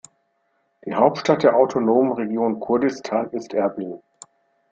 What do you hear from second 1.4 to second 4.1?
der autonomen Region Kurdistan ist Erbil.